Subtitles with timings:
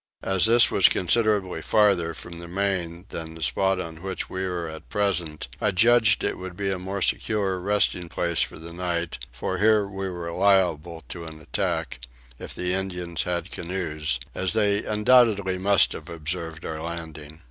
[0.23, 4.67] As this was considerably farther from the main than the spot on which we were
[4.67, 9.19] at present I judged it would be a more secure resting place for the night,
[9.31, 11.99] for here we were liable to an attack,
[12.39, 17.39] if the Indians had canoes, as they undoubtedly must have observed our landing.